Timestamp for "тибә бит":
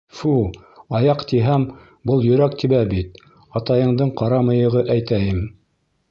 2.63-3.21